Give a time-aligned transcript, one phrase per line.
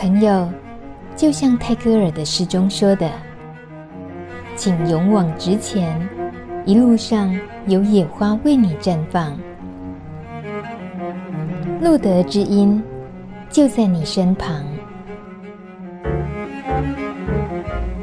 [0.00, 0.48] 朋友，
[1.14, 3.10] 就像泰戈尔的诗中说的
[4.56, 5.94] ：“请勇往直前，
[6.64, 9.38] 一路上有野花为你绽放。”
[11.82, 12.82] 路德之音
[13.50, 14.64] 就在你身旁。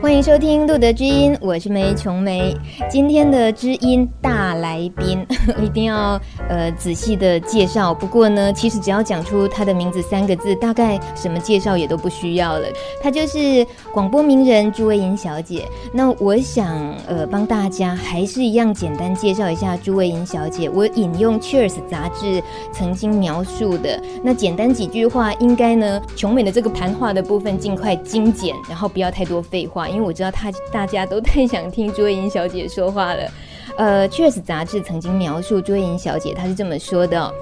[0.07, 2.55] 欢迎收听《路德之音》，我是梅琼梅。
[2.89, 5.19] 今天的知音大来宾，
[5.61, 6.17] 一定要
[6.47, 7.93] 呃仔细的介绍。
[7.93, 12.65] 不过呢，其实只要讲出他的名字三个字，大概什么介绍也都不需要了。
[13.03, 15.65] 她就是广播名人朱蔚莹小姐。
[15.91, 20.69] 那我想呃帮大家还是一样简单介绍一下朱蔚莹小姐。
[20.69, 29.85] 我引用《Cheers》杂志曾经描述的那简单几句话，应该呢琼美的这个谈话的部分尽快精简，然后不要太多废话。
[29.97, 33.31] 因为我知道他大家都太想听朱茵小姐说话了。
[33.77, 37.33] 呃，《确实》杂志曾经描述朱茵小姐，她是这么说的。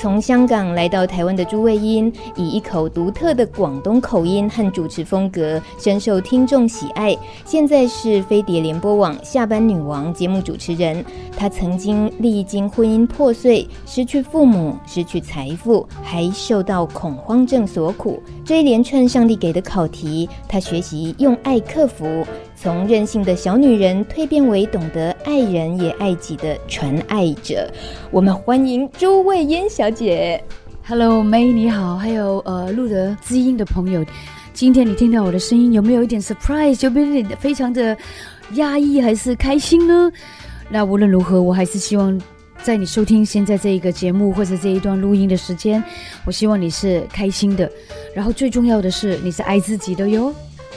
[0.00, 7.14] 从香港来到台湾的朱蔚莹，以一口独特的广东口音和主持风格，深受听众喜爱。
[7.44, 11.04] 现在是飞碟联播网下班女王节目主持人。
[11.36, 18.22] 她曾经历经婚姻破碎、失去父母、失去财富，还受到恐慌症所苦。
[18.42, 22.26] 这一连串上帝给的考题，她学习用爱克服。
[22.62, 27.66] 从任性的小女人蜕变为懂得爱人也爱己的纯爱者，
[28.10, 30.44] 我们欢迎朱蔚莹小姐。
[30.86, 34.04] Hello May，你好，还有呃露德知音的朋友，
[34.52, 36.84] 今天你听到我的声音，有没有一点 surprise？
[36.84, 37.96] 有没有一点非常的
[38.56, 40.12] 压抑还是开心呢？
[40.68, 42.20] 那无论如何，我还是希望
[42.62, 45.82] 在你收听现在这一个节目或者这一段录音的时间，
[46.26, 47.72] 我希望你是开心的，
[48.14, 50.30] 然后最重要的是你是爱自己的哟。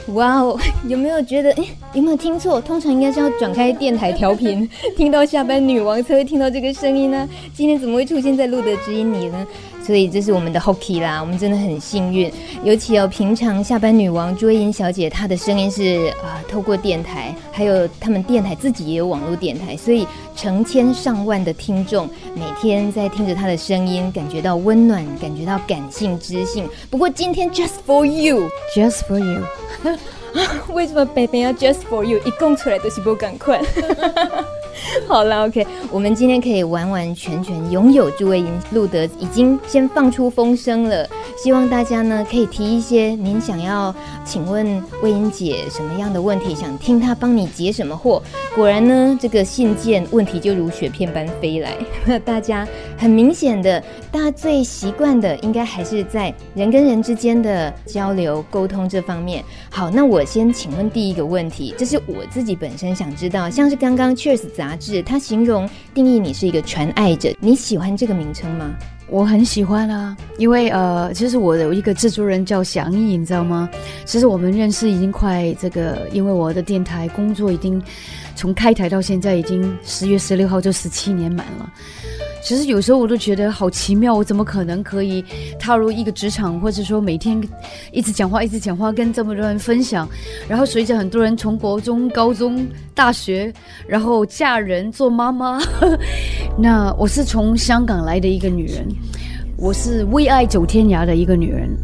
[0.08, 1.50] 哇哦，有没有觉得？
[1.52, 2.60] 诶，有没有听错？
[2.60, 7.26] 通常应该是要转开电台调频， 听到下班女王才会听到这个声音呢。
[7.54, 9.46] 今天怎么会出现在路德之音里呢？
[9.84, 12.32] 所以这是我们的 Hockey 啦，我们真的很幸运。
[12.62, 26.66] 尤其哦，平常下班女王朱蔚莹小姐，她的声音是啊、呃，透过电台，还有他们电台自己也有网络电台，所以成千上万的听众每天在听着她的声音，感觉到温暖，感觉到感性知性。
[26.90, 29.42] 不过今天 Just for you，Just for you，
[30.72, 32.18] 为什么北北要 Just for you？
[32.24, 33.60] 一共出来都是不赶快。
[35.08, 41.08] 好了，OK，我们今天可以完完全全拥有朱蔚莹，露德已经先放出风声了。
[41.36, 48.20] 希望大家呢可以提一些您想要请问魏英姐什么样的问题，想听她帮你解什么惑。
[48.54, 51.76] 果然呢，这个信件问题就如雪片般飞来。
[52.06, 52.66] 那大家
[52.96, 59.44] 很明显的，大家最习惯的应该还是在人跟人之间的交流沟通这方面。
[59.70, 68.74] 好，那我先请问第一个问题，这是我自己本身想知道，像是刚刚 Cheers 杂志，它形容定义你是一个全爱者，你喜欢这个名称吗？
[69.06, 73.68] 我很喜欢啊，因为呃，其实我有一个制作人叫祥义，你知道吗？
[74.06, 77.80] 其实我们认识已经快这个，因为我的电台工作已经
[78.34, 81.70] 从开台到现在已经十月十六号就十七年满了。
[82.44, 85.24] 其实有时候我都觉得好奇妙，我怎么可能可以
[85.58, 87.42] 踏入一个职场，或者说每天
[87.90, 90.06] 一直讲话，一直讲话，跟这么多人分享，
[90.46, 93.50] 然后随着很多人从国中、高中、大学，
[93.88, 95.58] 然后嫁人做妈妈。
[96.60, 98.86] 那我是从香港来的一个女人，
[99.56, 101.74] 我是为爱走天涯的一个女人。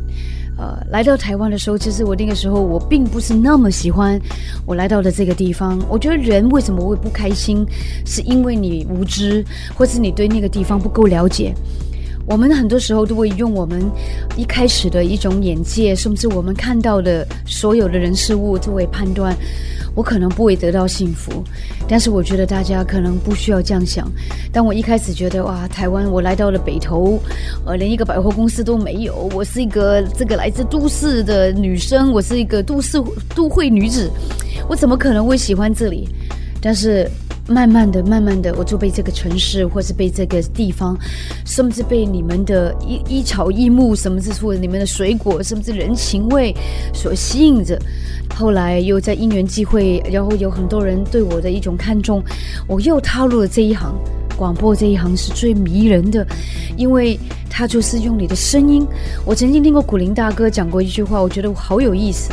[0.61, 4.21] 呃，来到台湾的时候，其实我那个时候我并不是那么喜欢
[4.67, 5.83] 我来到的这个地方。
[5.89, 7.67] 我觉得人为什么会不开心，
[8.05, 9.43] 是因为你无知，
[9.75, 11.55] 或是你对那个地方不够了解。
[12.27, 13.91] 我们很多时候都会用我们
[14.37, 19.35] 一开始的一种眼界，甚至我们看到的所有的人事物作为判断。
[19.95, 21.45] 我可能不会得到幸福，
[21.89, 24.11] 但是我觉得大家可能不需要这样想。
[24.53, 27.19] 当我一开始觉得哇，台湾，我来到了北投，
[27.65, 29.29] 呃，连一个百货公司都没有。
[29.35, 33.03] 我是一个这个来自都市的女生，我是一个都市
[33.35, 34.11] 都会女子，
[34.69, 36.09] 我怎么可能会喜欢这里？
[36.61, 37.11] 但是。
[37.51, 40.97] 慢慢的，慢慢的，我就被这个城市，或是被这个地方，
[41.45, 46.55] 甚至被你们的一一草一木，什么之处，你们的水果，甚至人情味
[46.95, 47.77] 所吸引着。
[48.37, 52.23] 后来又在因缘际会，然后有很多人对我的一种看重，
[52.69, 53.93] 我又踏入了这一行。
[54.37, 56.25] 广播这一行是最迷人的，
[56.77, 57.19] 因为
[57.51, 58.87] 它就是用你的声音。
[59.27, 62.31] 我曾经听过古林大哥讲过一句话，我觉得好有意思。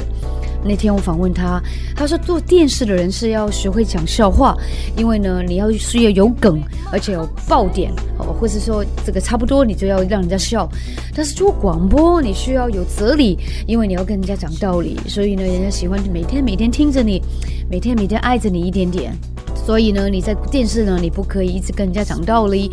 [0.64, 1.62] 那天我访问他，
[1.96, 4.56] 他说做电视的人是要学会讲笑话，
[4.98, 6.62] 因为呢，你要需要有梗，
[6.92, 10.68] 而且有爆点，哦，或是说这个差不多，你就要让人家笑。
[11.16, 17.22] 但是做广播，你需要有哲理，因为你要跟人家讲道理，所以呢，人家喜欢每天每天听着你，
[17.70, 19.16] 每天每天爱着你一点点。
[19.66, 22.70] 所以呢，你在电视呢，你不可以一直跟人家讲道理；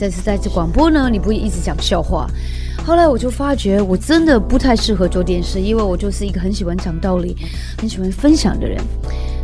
[0.00, 2.26] 但是在这广播呢，你不会一直讲笑话。
[2.86, 7.36] 后来我就发觉，我真的不太适合做电视，因为我就是一个很喜欢讲道理、
[7.78, 8.82] 很喜欢分享的人。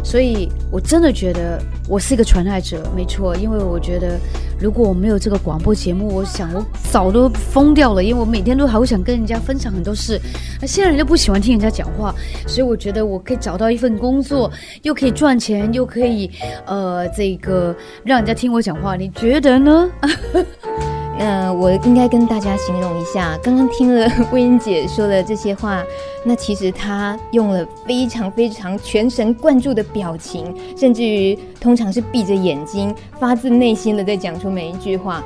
[0.05, 3.35] 所以我真的觉得我是一个传爱者，没错。
[3.35, 4.21] 因为我觉得，
[4.61, 8.05] 如果我没有这个广播节目，我想我早都疯掉了。
[8.05, 10.21] 因为我每天都好想跟人家分享很多事，
[10.61, 12.15] 那现在人家不喜欢听人家讲话，
[12.47, 14.53] 所以我觉得我可以找到一份工作，
[14.83, 16.31] 又可以赚钱，又可以
[16.67, 17.75] 呃，这个
[18.05, 18.97] 让人家听我讲话。
[18.97, 19.91] 你觉得呢？
[21.19, 25.83] 那、我应该跟大家形容一下，刚刚听了魏英姐说的这些话，
[26.25, 35.23] 那其实她用了非常非常全神贯注的表情，甚至于通常是闭着眼睛，发自内心的在讲出每一句话。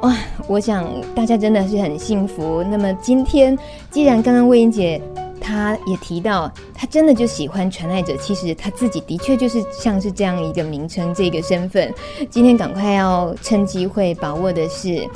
[0.00, 0.14] 哇，
[0.46, 2.62] 我想大家真的是很幸福。
[2.70, 3.58] 那么今天，
[3.90, 5.00] 既然刚刚魏英姐。
[5.44, 8.16] 他也提到，他真的就喜欢传爱者。
[8.16, 11.92] 其实他自己的确就是像是这样一个名称，这个身份。
[12.30, 15.06] 今天赶快要趁机会把握的是，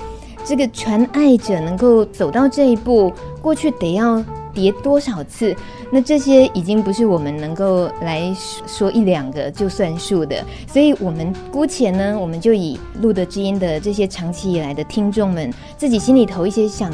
[0.45, 3.11] 这个传爱者能够走到这一步，
[3.41, 4.23] 过去得要
[4.53, 5.57] 叠多少次？
[5.91, 8.31] 那这些已经不是我们能够来
[8.67, 10.45] 说一两个就算数的。
[10.71, 16.93] 所以，我们姑且呢，我们就以路德知音的这些长期以来的听众们自己心里头一些想。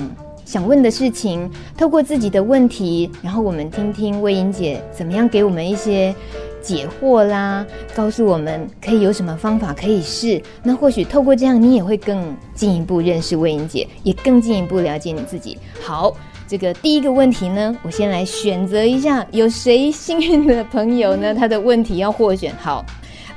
[0.54, 6.14] 想问的事情，透过自己的问题，然后我们听听魏英姐怎么样给我们一些
[6.62, 10.40] 解惑啦，告诉我们可以有什么方法可以试。
[10.62, 15.58] 那或许透过这样，你也会更进一步认识魏英姐，也更进一步了解你自己。
[15.82, 16.16] 好，
[16.46, 21.34] 这个第一个问题呢，我先来选择一下，有谁幸运的朋友呢？
[21.34, 22.54] 他的问题要获选。
[22.60, 22.86] 好，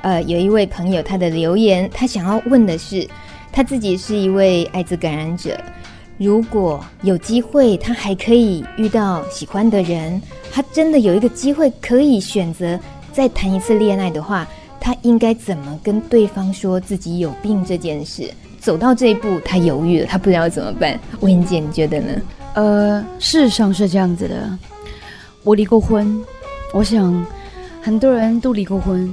[0.02, 3.04] 呃，有一位朋友他的留言，他想要问的是，
[3.50, 5.58] 他自己是一位艾滋感染者。
[6.18, 10.20] 如果有机会，他还可以遇到喜欢的人，
[10.50, 12.78] 他真的有一个机会可以选择
[13.12, 14.46] 再谈一次恋爱的话，
[14.80, 18.28] 他应该怎么跟对方说自己有病这件事？
[18.60, 20.98] 走到这一步，他犹豫了，他不知道怎么办。
[21.20, 22.20] 魏英姐，你觉得呢？
[22.54, 24.58] 呃，事实上是这样子的，
[25.44, 26.20] 我离过婚，
[26.74, 27.24] 我想
[27.80, 29.08] 很多人都离过婚，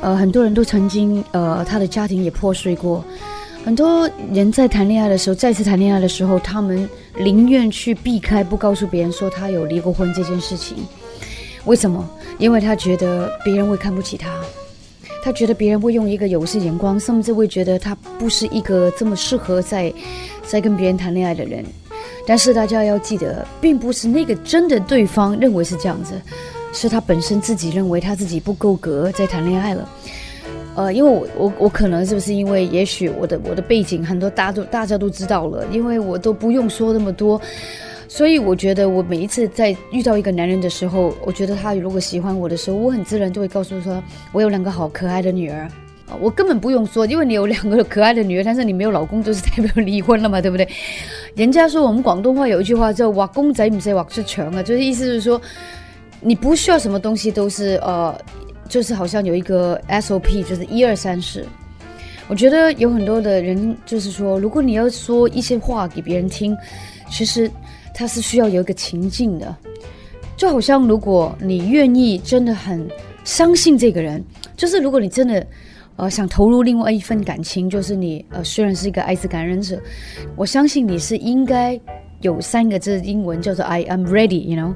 [0.00, 3.04] 呃，很多人都曾经，呃，他的家庭也破碎过。
[3.62, 10.78] 很多人在谈恋爱的时候，再次谈恋爱的时候，他们宁愿去避开，不告诉别人说他有离过婚这件事情。
[11.66, 12.08] 为什么？
[12.38, 14.28] 因为他觉得别人会看不起他，
[15.22, 19.92] 他觉得别人会用一个有色眼光，甚至会觉得他不是一个这么适合在
[20.42, 21.62] 在跟别人谈恋爱的人。
[22.26, 26.18] 但是大家要记得，并不是那个真的对方认为是这样子，
[26.72, 29.86] 是他本身自己认为他自己不够格在谈恋爱了。
[30.76, 37.40] 呃，因为我我我可能是不是因为也许我的我的背景很多大家都大家都知道了，因为我都不用说那么多，
[38.06, 44.02] 所以我觉得我每一次在遇到一个男人的时候，我觉得他如果喜欢我的时候，我很自然就会告诉他说，
[44.32, 45.68] 我有两个好可爱的女儿，
[46.20, 50.66] 我根本不用说，因为你有两个可爱的女儿，但是你没有老公，就是代表离婚了嘛，对不对？
[51.34, 55.40] 人家说我们广东话有一句话叫“挖公仔唔使挖出墙”啊，就是意思是说，
[56.20, 58.16] 你不需要什么东西都是呃。
[58.70, 61.44] 就是好像有一个 SOP，就是一二三四。
[62.28, 66.56] 我觉得有很多的人，就是说，如果你要说一些话给别人听，
[67.10, 67.50] 其实
[67.92, 69.54] 他是需要有一个情境的。
[70.36, 72.88] 就好像如果你愿意真的很
[73.24, 74.24] 相信这个人，
[74.56, 75.44] 就是如果你真的
[75.96, 79.78] 呃想投入另外一份感情，就是你呃虽然是一个艾滋感染者，
[80.36, 81.78] 我相信你是应该
[82.20, 84.72] 有三个字英文叫做 I am ready，you know。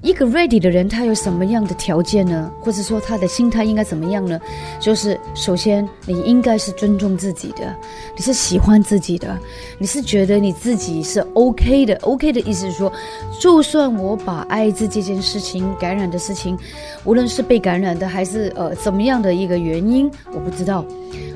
[0.00, 2.50] 一个 ready 的人，他有什么样的条件呢？
[2.60, 4.38] 或者说他的心态应该怎么样呢？
[4.78, 7.74] 就是首先，你应该是尊重自己的，
[8.16, 9.36] 你是喜欢自己的，
[9.76, 11.96] 你是觉得你自己是 OK 的。
[12.02, 12.92] OK 的意思是说，
[13.40, 16.56] 就算我把艾滋这件事情感染的事情，
[17.04, 20.84] 无论是被感染的还是呃怎么样的一个原因，我不知道，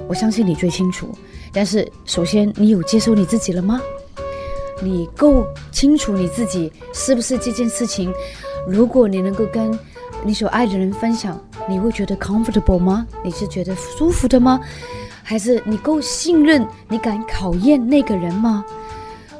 [0.07, 1.09] 我相信你最清楚。
[1.53, 3.81] 但是首先，你有接受你自己了吗？
[4.81, 8.13] 你够清楚你自己是不是这件事情？
[8.67, 9.77] 如果你能够跟
[10.25, 13.07] 你所爱的人分享，你会觉得 comfortable 吗？
[13.25, 14.61] 你是觉得舒服的吗？
[15.23, 16.67] 还是你够信任？
[16.89, 18.65] 你敢考验那个人吗？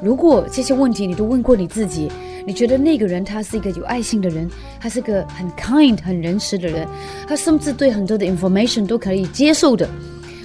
[0.01, 2.11] 如果这些问题你都问过你自己，
[2.45, 4.49] 你觉得那个人他是一个有爱心的人，
[4.79, 6.85] 他是个很 kind 很仁慈的人，
[7.25, 9.87] 他甚至对很多的 information 都可以接受的，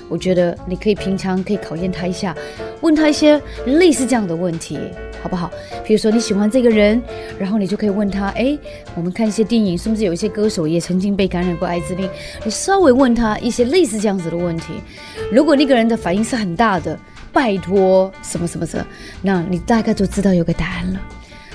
[0.08, 2.37] 我觉得你可以平常可以考验他一下，
[2.80, 4.78] 问他一些类似这样的问题。
[5.22, 5.50] 好不好？
[5.84, 7.02] 比如说你喜欢这个人，
[7.38, 8.56] 然后你就可以问他：哎，
[8.94, 12.08] 我们看一些电影，是不是有一些歌手也曾经被感染过艾滋病？
[12.44, 14.75] 你稍微问他一些类似这样子的问题。
[15.32, 16.98] 如果那个人的反应是很大的，
[17.32, 18.87] 拜托什么什么什么，
[19.22, 21.00] 那你大概就知道有个答案了。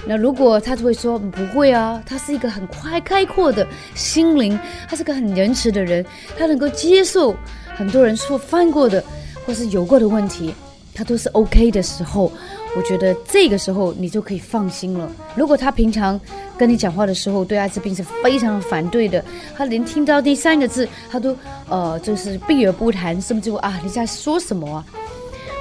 [0.05, 3.65] 那如果他就会说不会啊，他是一个很快开阔的
[3.95, 6.05] 心灵，他是个很仁慈的人，
[6.37, 7.33] 他能够接受
[7.73, 9.01] 很多人说犯过的
[9.45, 10.53] 或是有过的问题，
[10.93, 12.29] 他都是 OK 的时候，
[12.75, 15.09] 我觉得这个时候你就可以放心了。
[15.35, 16.19] 如果他平常
[16.57, 19.23] 跟你讲话的时候对艾滋病是非常反对的，
[19.55, 21.35] 他连听到第三个字他都
[21.69, 24.83] 呃就是避而不谈，甚至啊你在说什么？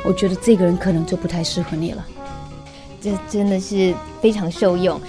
[0.05, 2.05] 我觉得这个人可能就不太适合你了。
[3.01, 5.01] 这真的是非常受用。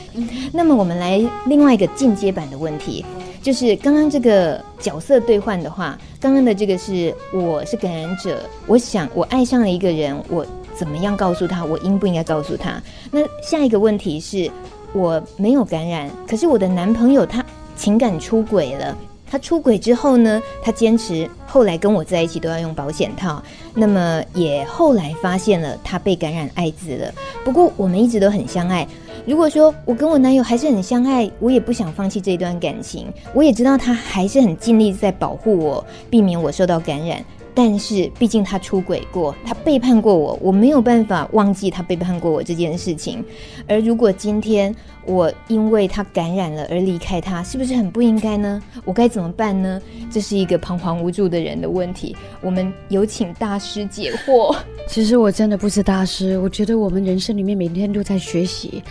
[0.51, 3.05] 那么我们来另外一个进阶版的问题，
[3.41, 10.43] 就是刚刚这个角色兑换的话，刚刚的这个是我是感染者，我想我爱上了一个人，我
[10.75, 11.63] 怎么样告诉他？
[11.63, 12.82] 我应不应该告诉他？
[13.12, 14.50] 那下一个问题是
[14.94, 17.44] 我没有感染，可是我的男朋友他
[17.75, 18.98] 情感出轨了。
[19.25, 23.42] 他出轨之后呢，他坚持后来跟我在一起都要用保险套。
[23.74, 27.12] 那么也后来发现了他被感染艾滋了。
[27.44, 28.88] 不过我们一直都很相爱。
[29.25, 33.12] 如果说我跟我男友还是很相爱，我也不想放弃这段感情。
[33.34, 37.25] 我也知道他还是很尽力在保护我，避免我受到感染。
[37.55, 43.24] 但是毕竟他出轨过，他背叛过我，我没有办法忘记他背叛过我这件事情。
[43.67, 48.62] 而如果今天我因为他感染了而离开他，是不是很不应该呢？
[48.86, 49.81] 我该怎么办呢？
[50.12, 52.15] 这是一个彷徨无助的人的问题。
[52.41, 54.55] 我们有请大师解惑。
[54.88, 58.83] 其实我真的不是大师，我觉得我们人生里面每天都在学习。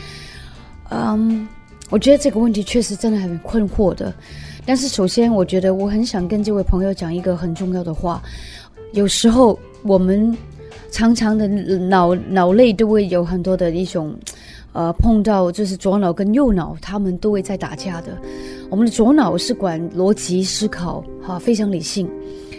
[0.90, 1.48] 嗯，
[1.90, 4.12] 我觉得这个问题确实真的很困惑的。
[4.64, 8.22] 但是首先，我觉得我很想跟这位朋友讲一个很重要的话。
[8.92, 10.36] 有时候我们
[10.90, 14.14] 常常的脑脑内都会有很多的一种，
[14.72, 18.16] 呃，碰到就是左脑跟右脑，他们都会在打架的。
[18.70, 22.06] 我们的左脑是管逻辑思考，哈，非常理性；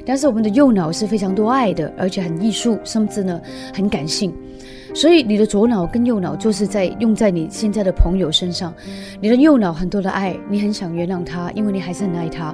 [0.06, 3.40] 但是我们的右脑是非常多爱的，而且很艺术，甚至呢
[3.74, 4.34] 很感性。
[4.94, 8.74] 所以你的左脑跟右脑就是在用在你现在的朋友身上，
[9.20, 12.54] 你的右脑很多的爱，你很想原谅他，因为你还是很爱他，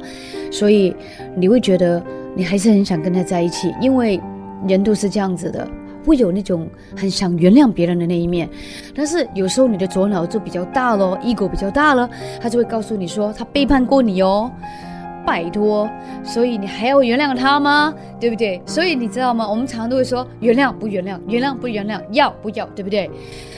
[0.52, 0.96] 所以
[1.36, 2.02] 你会觉得
[2.36, 4.20] 你还是很想跟他在一起，因为
[4.68, 5.68] 人都是这样子的，
[6.06, 8.50] 会有那种很想原谅别人的那一面。
[8.96, 14.50] 但是有时候你的左脑就比较大咯，ego 比较大了，他就会告诉你说他背叛过你哦。
[15.26, 15.90] 拜托，
[16.24, 17.94] 所以你还要原谅他吗？
[18.20, 18.62] 对不对？
[18.66, 19.50] 所以你知道吗？
[19.50, 22.66] 我们常常都会说原谅不原谅，原谅不原谅，要不要？
[22.76, 23.10] 对不对？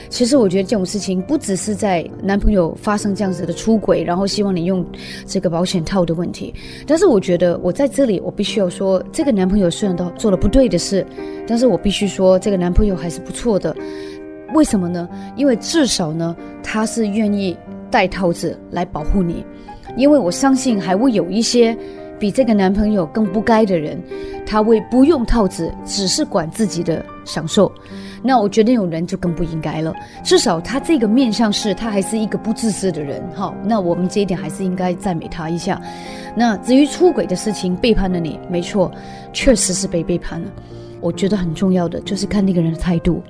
[0.10, 4.86] 其实我觉得这种事情不只是在男朋友发生这样子的出轨，然后希望你用
[5.26, 6.54] 这个保险套的问题。
[6.86, 11.06] 但是我觉得我在这里，我必须要说，这个男朋友虽然都做了不对的事，
[11.48, 13.74] 但是我必须说，这个男朋友还是不错的。
[14.54, 15.08] 为什么呢？
[15.38, 17.56] 因为至少呢，他是愿意
[17.90, 19.46] 戴套子来保护你。
[19.96, 21.78] 因为我相信还会有一些
[22.20, 24.02] 比这个男朋友更不该的人，
[24.46, 27.72] 他会不用套子，只是管自己的享受。
[28.24, 29.92] 那我觉得那种人就更不应该了。
[30.24, 33.20] 至少他这个面相是，他还是一个不自私的人。
[33.34, 35.82] 好，那我们这一点还是应该赞美他一下。
[36.36, 38.92] 那至于出轨的事情，背叛了你，没错，
[39.34, 40.48] 确实是被背叛了。
[41.00, 43.24] 我觉得很重要的就是看那个人的态度。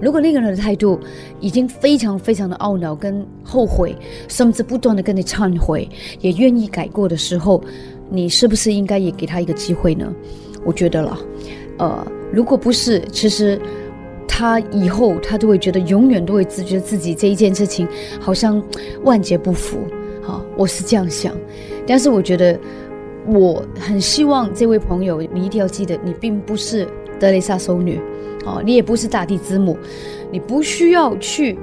[0.00, 0.98] 如果那个人的态度
[1.40, 3.96] 已经非常非常的懊恼跟后悔，
[4.28, 5.88] 甚至不断的跟你忏悔，
[6.20, 7.62] 也愿意改过的时候，
[8.10, 10.12] 你是不是应该也给他一个机会呢？
[10.64, 11.18] 我觉得了，
[11.78, 13.60] 呃，如果不是，其实
[14.26, 17.86] 他以后他都会觉得永远都会自觉自己这一件事情
[18.20, 18.62] 好像
[19.04, 19.78] 万劫不复。
[20.22, 21.32] 好，我是这样想，
[21.86, 22.58] 但是我觉得
[23.26, 26.86] 我很希望这位朋友，你一定要记得，你并不是
[27.20, 28.00] 德蕾莎修女。
[28.46, 29.76] 哦，你也不是大地之母，
[30.30, 31.58] 你不需要去，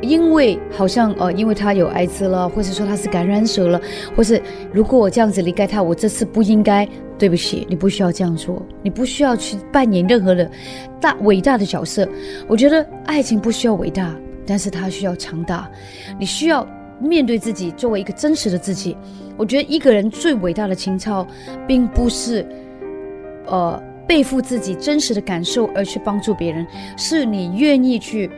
[0.00, 3.80] 因为好像呃，因为他有艾滋了，或者说他是感染者了，
[4.16, 4.40] 或是
[4.72, 10.48] 如果我这样子离开他，我这次不应该，对不起，你不需要这样做，你不需要去扮演任何的
[11.00, 12.08] 大伟大的角色。
[12.46, 14.14] 我觉得爱情不需要伟大，
[14.46, 15.68] 但是它需要强大。
[16.16, 16.64] 你需要
[17.00, 18.96] 面对自己，作为一个真实的自己。
[19.36, 21.26] 我觉得一个人最伟大的情操，
[21.66, 22.46] 并不是，
[23.46, 23.82] 呃。
[24.10, 28.28] 背负自己真实的感受而去帮助别人，是你愿意去，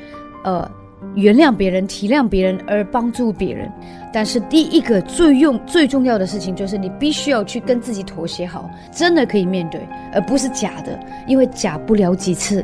[0.44, 0.70] 呃，
[1.14, 3.72] 原谅别人、体谅别人而帮助别人。
[4.12, 9.80] 但是第一个最用最重要的事情就是你必须要去跟自己妥协好，真的可以面对，
[10.12, 12.62] 而不是假的，因为假不了几次。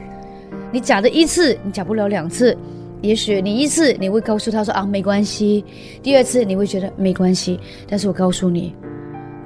[0.71, 2.55] 你假的一次，你假不了两次。
[3.01, 5.65] 也许你一次你会告诉他说啊，没关系，
[6.03, 7.59] 第二次你会觉得没关系。
[7.89, 8.77] 但是我告诉你，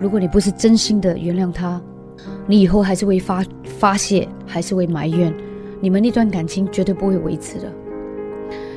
[0.00, 1.81] 如果你不是真心的原谅他。
[2.47, 5.33] 你以后还是会发发泄，还是会埋怨，
[5.81, 7.73] 你们那段感情绝对不会维持的。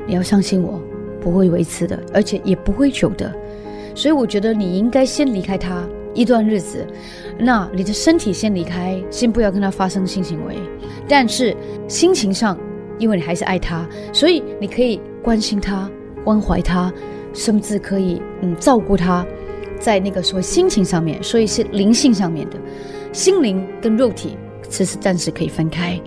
[0.08, 0.80] 你要相信我，
[1.20, 3.34] 不会维持的，而且也不会久的。
[3.96, 5.84] 所以我觉得你应该先离开他
[6.14, 6.86] 一段日子，
[7.40, 10.56] 那你的身体先离开，先不要跟他发生性行为。
[11.08, 11.56] 但是
[11.88, 12.58] 心情上，
[13.00, 15.90] 因为你还是爱他，所以你可以关心他、
[16.24, 16.94] 关怀他，
[17.34, 19.26] 甚至可以嗯照顾他。
[19.80, 22.58] 在那个所谓心情上面，所以是灵性上面的，
[23.12, 24.38] 心灵跟肉体。
[24.68, 25.98] 这是暂时可以分开，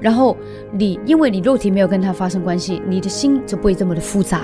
[0.00, 0.36] 然后
[0.72, 4.42] 你因为你肉体没有跟他发生关系，你的心就不会这么的复杂，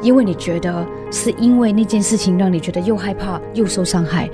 [0.00, 4.30] 因为你觉得是因为那件事情让你觉得又害怕又受伤害，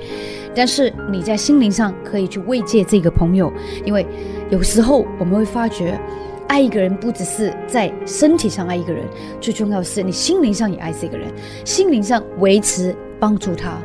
[0.55, 3.51] 但是你在心灵上可以去慰藉这个朋友，
[3.85, 4.07] 因为
[4.49, 5.99] 有时候我们会发觉，
[6.47, 9.03] 爱一个人不只是在身体上爱一个人，
[9.41, 11.27] 最重要是你心灵上也爱这个人，
[11.65, 13.81] 心灵上维持帮助他。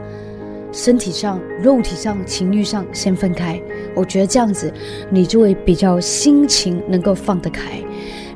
[0.73, 3.61] 身体上、肉体上、情欲上先分开，
[3.95, 4.73] 我觉得这样子
[5.09, 7.79] 你就会比较心情能够放得开。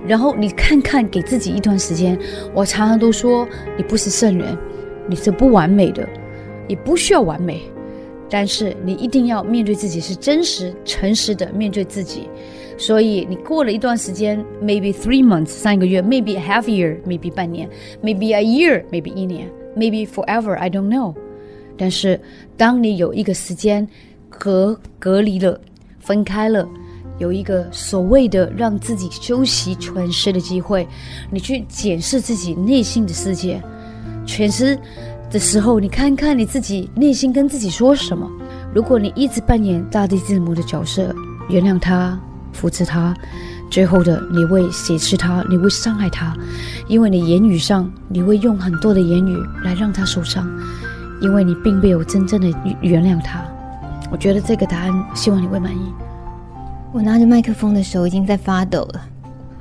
[0.06, 2.16] 然后你看看，给自己一段时间。
[2.54, 4.56] 我常常都说，你不是圣人，
[5.08, 6.08] 你是不完美的，
[6.68, 7.60] 你不需要完美，
[8.30, 12.28] 但是你一定要面对自己，是真实、诚实的面对自己。
[12.76, 17.68] 所以你过了一段时间，maybe three months 三个月，maybe half year，maybe 半年
[18.00, 21.14] ，maybe a year，maybe 一年，maybe forever，I don't know。
[21.76, 22.20] 但是，
[22.56, 23.86] 当你有一个时间
[24.28, 25.60] 隔隔离了、
[26.00, 26.68] 分开了，
[27.18, 30.86] 有一个所谓的让自己休息喘息的机会，
[31.30, 33.62] 你去检视自己内心的世界，
[34.26, 34.76] 全息
[35.30, 38.28] 的时候，你看看你自己内心跟自己说什么。
[38.74, 41.14] 如果你一直扮演大地之母的角色，
[41.48, 42.20] 原谅他、
[42.58, 43.14] 扶持他，
[43.70, 46.36] 最后的你会挟持他，你会伤害他，
[46.88, 50.44] 因为你言语上你会用很多的言语来让他受伤。
[51.20, 52.46] 因为你并没有真正的
[52.80, 53.44] 原谅他，
[54.08, 55.92] 我觉得这个答案希望你会满意。
[56.92, 59.00] 我拿着麦克风的手已经在发抖了，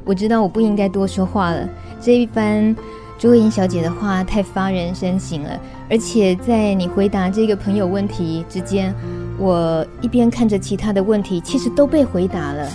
[0.05, 1.67] 我知道我不应该多说话了。
[1.99, 2.75] 这一番
[3.17, 8.93] 朱慧莹小姐的话太发人深省了，而且在你回答这个朋友问题之间，
[9.39, 12.69] 我一边看着其他的问题，其实都被回答了。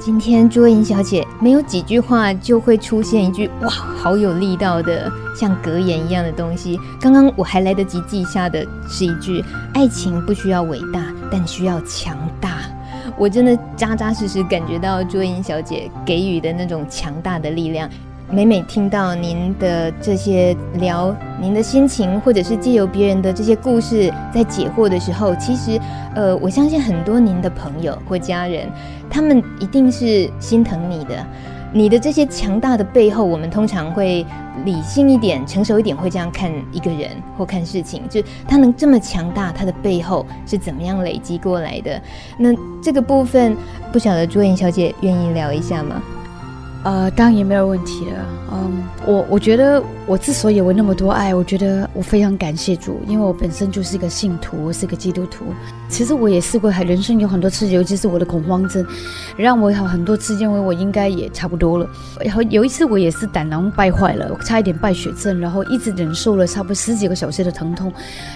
[0.00, 6.78] 今天朱慧莹小姐没有几句话就会出现一句哇，好有力道的像格言一样的东西。
[7.00, 11.02] 刚刚我还来得及记下的是一句：爱情不需要伟大，
[11.32, 12.60] 但需要强大。
[13.18, 17.90] 我真的扎扎实实感觉到朱慧莹小姐给予的那种强大的力量。
[18.30, 25.80] 每每听到您的这些聊您的心情，或者是借由别人的这些故事在解惑的时候，其实，
[26.14, 28.68] 呃，我相信很多您的朋友或家人，
[29.08, 31.26] 他们一定是心疼你的。
[31.70, 34.24] 你的这些强大的背后，我们通常会
[34.64, 42.00] 理性一点、成熟一点，会这样看一个人或看事情，就他能这么强大，他的背后是怎么样累积过来的？
[42.38, 42.48] 那
[42.82, 43.54] 这个部分，
[43.92, 46.02] 不晓得朱莹小姐愿意聊一下吗？
[46.84, 48.26] 呃，当然也没有问题了。
[48.50, 55.44] 嗯，我我觉得我之所以有那么多爱，我觉得我非常感谢主，因为我本身就是一个信徒，我是个基督徒。
[55.88, 58.86] 其实我也试过，还人生有很多次，尤其是我的恐慌症，
[59.36, 61.86] 让我有很多次认为我应该也差不多了。
[62.24, 67.92] 然后有一次我也是胆囊败坏了，差一点败血症，然后一直忍受了差不多十几个小时的疼痛，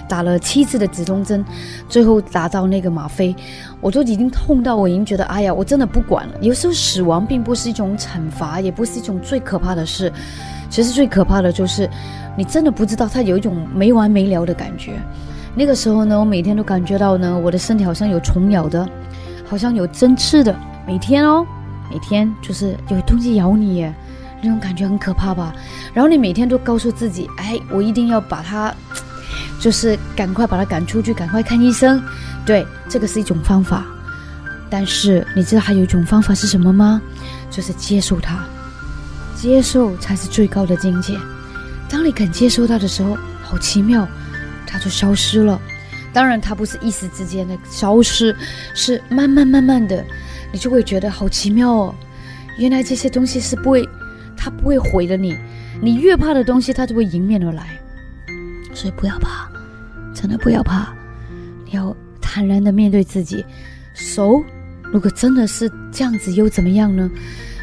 [0.08, 1.44] 打了七次的止痛针，
[1.88, 3.34] 最后打到那个吗啡。
[3.80, 6.34] 我都已经痛到我已经觉得，哎呀，我真的不管了。
[6.40, 10.12] 有时候死亡并不是一种惩罚，也不是一种最可怕的事。
[10.68, 11.88] 其实最可怕的就是，
[12.36, 14.94] 你真的不知道它有一种没完没了的感觉。
[15.54, 18.88] 那个时候呢，我每天都感觉到呢，我的身体好像有虫咬的，
[19.46, 20.56] 好像有针刺的。
[20.86, 21.46] 每天哦，
[21.90, 23.94] 每天就是有东西咬你耶，
[24.42, 25.54] 那种感觉很可怕吧？
[25.92, 28.74] 然后你每天都告诉自己，哎，我一定要把它。
[29.60, 32.02] 就是赶快把它赶出去，赶快看医生。
[32.44, 33.84] 对，这个是一种方法。
[34.68, 37.00] 但是你知道还有一种方法是什么吗？
[37.52, 38.44] 就是接受它，
[39.36, 41.16] 接受才是最高的境界。
[41.88, 44.08] 当你肯接受它的时候，好奇妙，
[44.66, 45.60] 它就消失了。
[46.12, 48.34] 当然，它不是一时之间的消失，
[48.74, 50.04] 是慢慢慢慢的，
[50.50, 51.94] 你就会觉得好奇妙哦。
[52.58, 53.88] 原来这些东西是不会，
[54.36, 55.38] 它不会毁了你。
[55.80, 57.78] 你越怕的东西，它就会迎面而来。
[58.74, 59.50] 所以不要怕。
[60.14, 60.94] 真的不要怕，
[61.64, 63.44] 你要坦然的面对自己。
[63.94, 64.44] So，
[64.92, 67.10] 如果真的是这样子，又怎么样呢？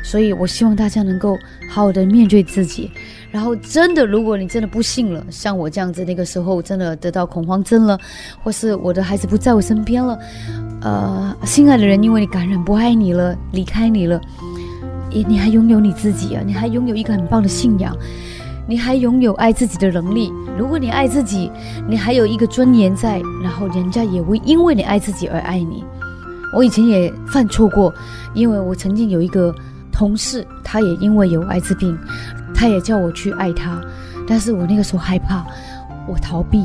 [0.03, 1.37] 所以我希望大家能够
[1.69, 2.89] 好好的面对自己。
[3.31, 7.97] 然后，真的，如果你真的不幸了，像我这样子，那个时候真的得到恐慌症了，
[8.41, 10.17] 或是我的孩子不在我身边了，
[10.81, 14.19] 呃，心爱的人因为你感染不爱你了，离开你了，
[15.11, 17.95] 你你还拥有你自己啊，你还拥有一个很棒的信仰。
[18.67, 20.31] 你还拥有爱自己的能力。
[20.55, 21.51] 如果你爱自己，
[21.87, 25.83] 你还有一个尊严在，然后人家也会因为你爱自己而爱你。
[26.53, 27.93] 我以前也犯错过，
[28.33, 29.53] 因为我曾经有一个
[29.91, 31.97] 同事，他也因为有艾滋病，
[32.53, 33.81] 他也叫我去爱他，
[34.27, 35.45] 但是我那个时候害怕，
[36.07, 36.59] 我逃避，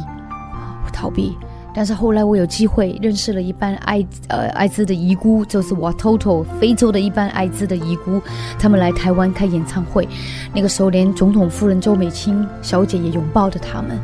[0.84, 1.36] 我逃避。
[1.76, 8.22] 但是后来我有机会认识了一班艾呃艾滋的遗孤，就是 Watoto 非洲的一班艾滋的遗孤，
[8.60, 10.08] 他们来台湾开演唱会，
[10.54, 13.98] 那个时候连总统夫人周美青小姐也拥抱着他们，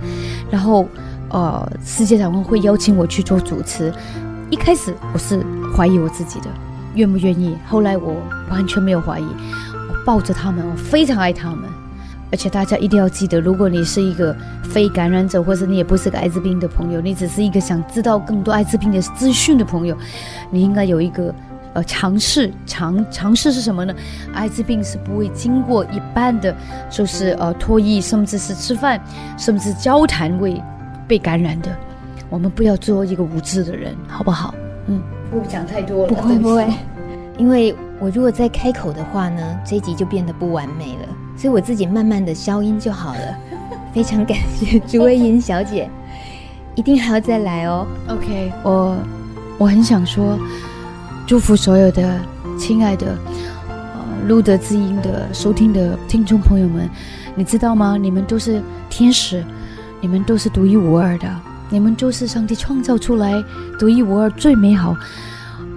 [0.50, 0.84] 然后
[1.28, 3.94] 呃世界展望会邀请我去做主持，
[4.50, 6.46] 一开始我是怀疑我自己的
[6.96, 8.16] 愿不愿意，后来我
[8.50, 11.70] 完全没有怀疑，我抱着他们，我非常爱他们。
[12.32, 19.96] 而且大家一定要记得，如果你是一个非感染者，或者你也不是个艾滋病的朋友，你只是一个想知道更多艾滋病的资讯的朋友，
[20.50, 21.32] 你应该有一个
[21.72, 23.94] 呃尝试尝尝试是什么呢？
[24.34, 26.52] 艾滋病是不会经过一般的，
[26.90, 29.00] 就是呃脱衣，甚至是吃饭，
[29.38, 30.60] 甚至交谈会
[31.06, 31.68] 被感染的。
[32.28, 34.54] 我们不要做一个无知的人，好不好？
[34.86, 36.08] 嗯，不会讲太多了？
[36.08, 36.68] 不会不会，
[37.38, 41.08] 因为我如果再开口的话呢，这一集就变得不完美了。
[41.36, 43.38] 所以我自己慢慢的消音就好了，
[43.94, 45.88] 非常感谢朱威莹小姐，
[46.74, 47.86] 一定还要再来哦。
[48.08, 48.96] OK，我
[49.56, 50.38] 我很想说，
[51.26, 52.20] 祝福所有的
[52.58, 53.16] 亲爱的
[53.68, 56.88] 呃露德知音的收听的听众朋友们，
[57.34, 57.96] 你知道吗？
[57.96, 59.42] 你们都是天使，
[60.00, 61.26] 你们都是独一无二的，
[61.70, 63.42] 你们就是上帝创造出来
[63.78, 64.96] 独一无二最美好。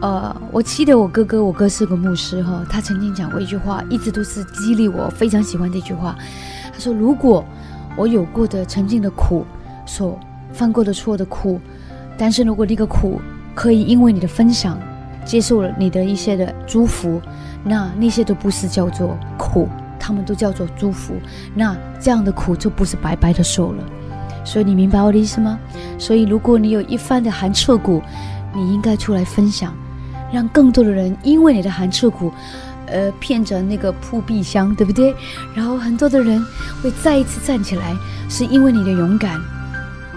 [0.01, 6.13] 呃，我记得我哥哥，我哥是个牧师哈，他曾经讲过一句话，一直都是激励我，非常喜欢这句话。
[6.73, 7.45] 他说：“如果
[7.95, 9.45] 我有过的曾经的苦，
[9.85, 10.19] 所
[10.51, 11.61] 犯过的错的苦，
[12.17, 13.21] 但是如果那个苦
[13.55, 14.77] 可以因为你的分享，
[15.23, 17.21] 接受了你的一些的祝福，
[17.63, 21.13] 那那些都不是叫做苦，他们都叫做祝福。
[21.55, 23.83] 那这样的苦就不是白白的受了。
[24.43, 25.57] 所以你明白我的意思吗？
[25.97, 28.01] 所以如果你有一番的寒彻骨，
[28.53, 29.73] 你应该出来分享。”
[30.33, 32.33] 让更多的人因为你的寒彻骨，
[32.87, 35.13] 呃，骗着那个破壁香，对不对？
[35.53, 36.43] 然后很多的人
[36.81, 37.95] 会再一次站起来，
[38.27, 39.39] 是因为你的勇敢。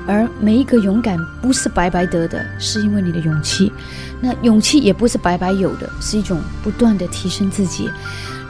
[0.06, 3.70] 而每一个勇敢不是白白得的，是因为你的勇气。
[4.18, 7.90] 那勇气也不是白白有的，是一种不断的提升自己。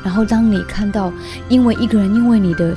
[0.04, 1.12] 然后当你看到，
[1.48, 2.76] 因为一个人因为你的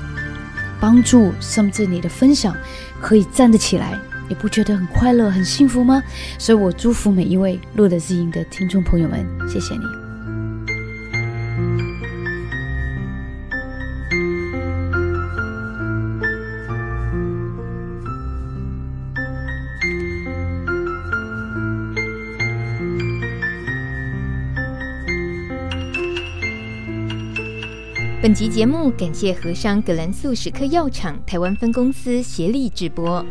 [0.80, 2.56] 帮助，甚至你的分享，
[3.02, 4.00] 可以站得起来。
[4.28, 6.04] 你不觉得很快乐、很幸福吗？
[6.38, 9.99] 所以我祝福每一位录的自音的听众朋友们，谢谢你。
[28.22, 33.26] 本集节目感谢和商葛兰素史克药厂台湾分公司协力直播。